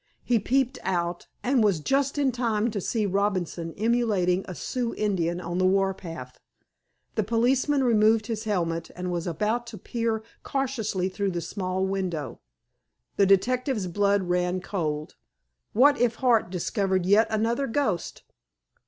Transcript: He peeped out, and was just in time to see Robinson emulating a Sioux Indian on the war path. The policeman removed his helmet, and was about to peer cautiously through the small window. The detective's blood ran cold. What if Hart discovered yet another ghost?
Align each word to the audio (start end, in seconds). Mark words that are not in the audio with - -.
He 0.23 0.39
peeped 0.39 0.79
out, 0.81 1.27
and 1.43 1.63
was 1.63 1.79
just 1.79 2.17
in 2.17 2.31
time 2.31 2.71
to 2.71 2.81
see 2.81 3.05
Robinson 3.05 3.71
emulating 3.75 4.43
a 4.47 4.55
Sioux 4.55 4.95
Indian 4.95 5.39
on 5.39 5.59
the 5.59 5.65
war 5.67 5.93
path. 5.93 6.39
The 7.13 7.21
policeman 7.23 7.83
removed 7.83 8.25
his 8.25 8.45
helmet, 8.45 8.89
and 8.95 9.11
was 9.11 9.27
about 9.27 9.67
to 9.67 9.77
peer 9.77 10.23
cautiously 10.41 11.07
through 11.07 11.29
the 11.29 11.39
small 11.41 11.85
window. 11.85 12.39
The 13.17 13.27
detective's 13.27 13.85
blood 13.85 14.23
ran 14.23 14.59
cold. 14.59 15.17
What 15.71 16.01
if 16.01 16.15
Hart 16.15 16.49
discovered 16.49 17.05
yet 17.05 17.27
another 17.29 17.67
ghost? 17.67 18.23